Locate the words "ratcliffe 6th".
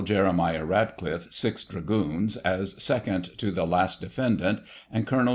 0.65-1.67